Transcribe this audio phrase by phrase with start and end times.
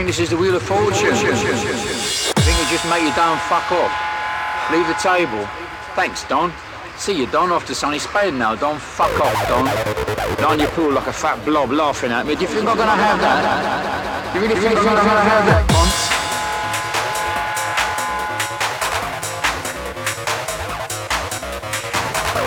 [0.00, 1.12] think this is the Wheel of Fortune?
[1.12, 3.92] I think you just make you down fuck off?
[4.72, 5.44] Leave the table.
[5.94, 6.50] Thanks, Don.
[6.96, 8.78] See you, Don, off to Sunny Spain now, Don.
[8.78, 9.66] Fuck off, Don.
[10.38, 12.34] Down your pool like a fat blob laughing at me.
[12.34, 14.32] Do you think I'm gonna have that?
[14.32, 15.68] Do you really think I'm gonna have that?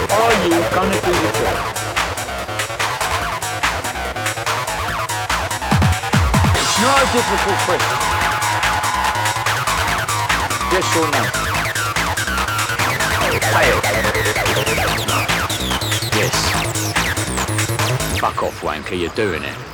[0.10, 1.23] Are you gonna do
[7.14, 7.98] difficult question.
[10.74, 11.24] Yes or no?
[13.54, 13.80] Fail.
[16.18, 16.36] Yes.
[18.20, 19.73] Fuck off, wanker, you're doing it.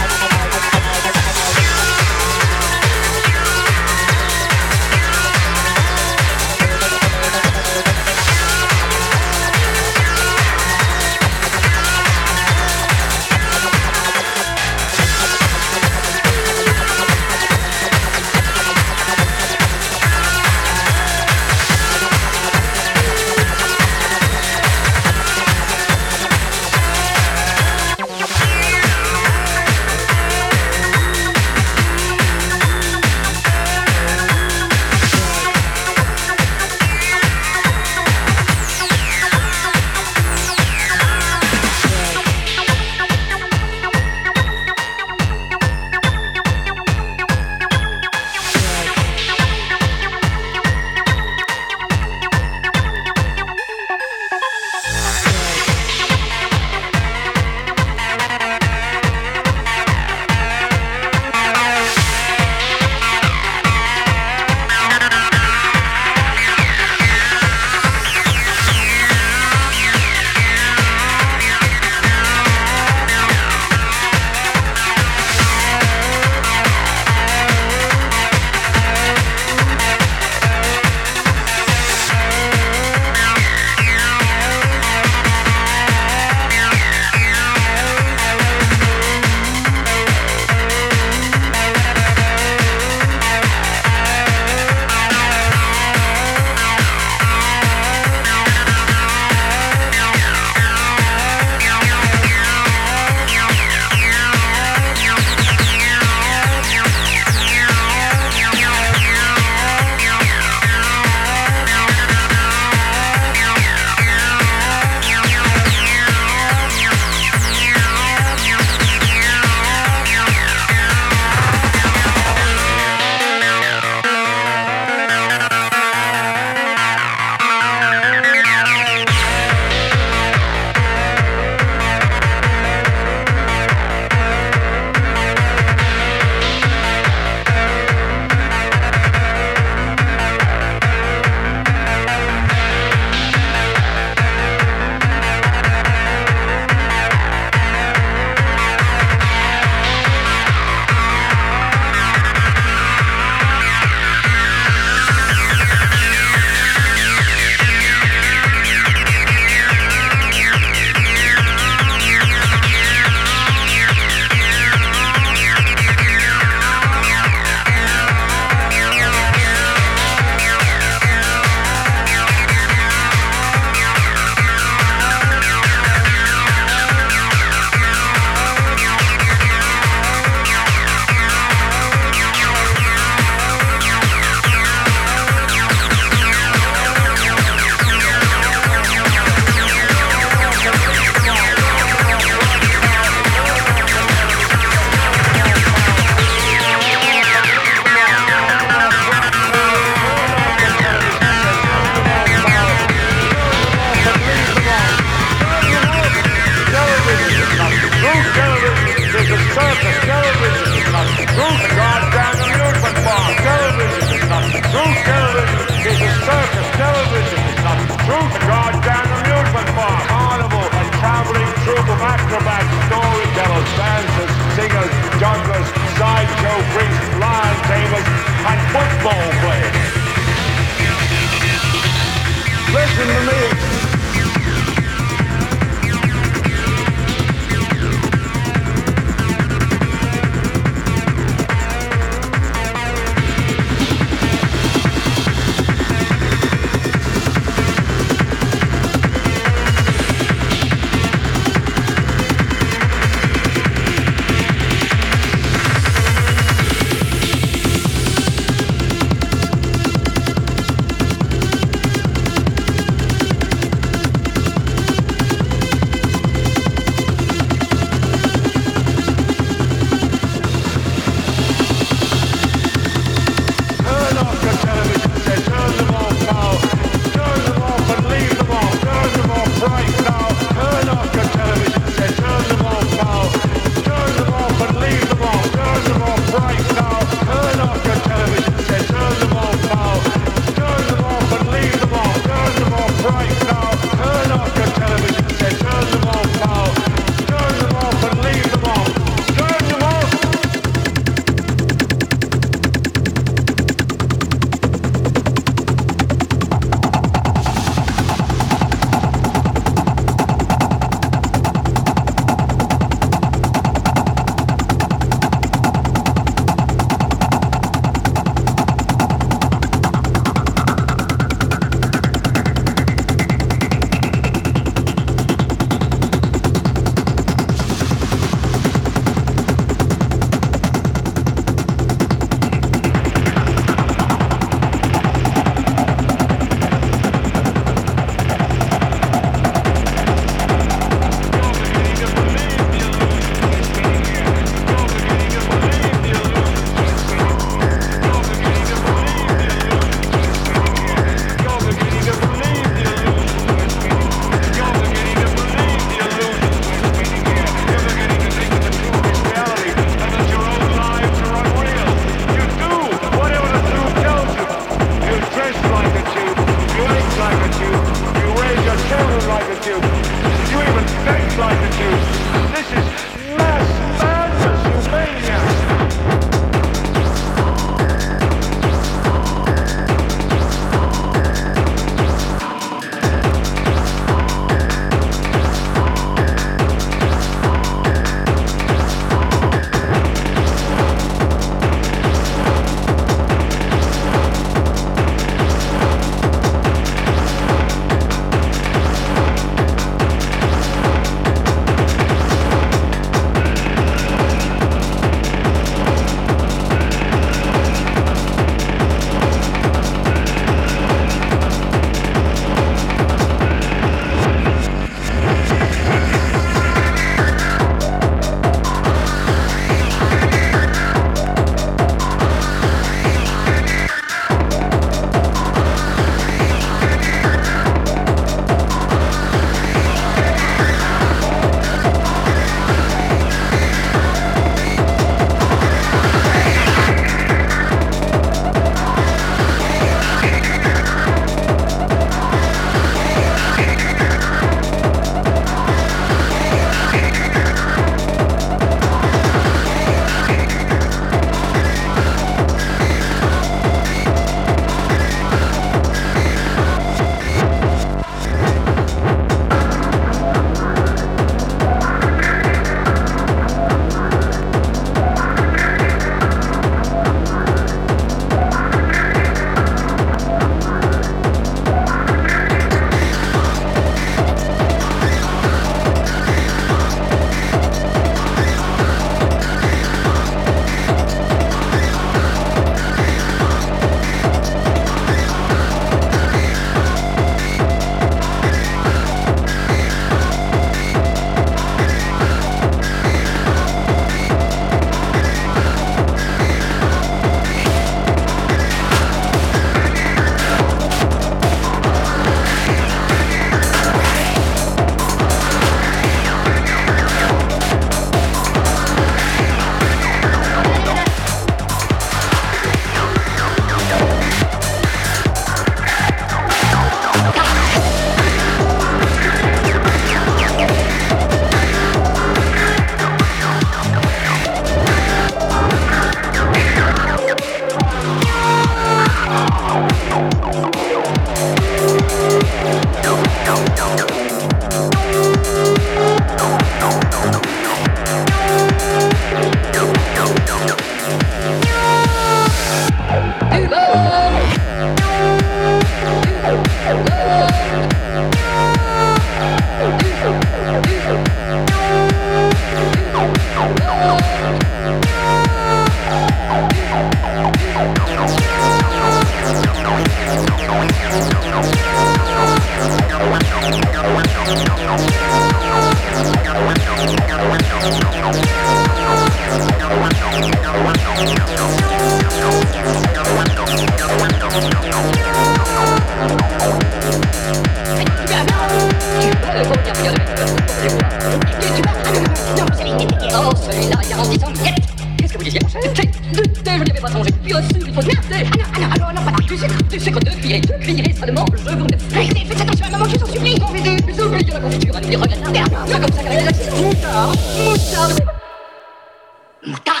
[599.63, 600.00] Moutarde.